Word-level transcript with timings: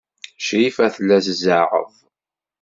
Crifa 0.45 0.85
tella 0.95 1.17
tzeɛɛeḍ. 1.25 1.93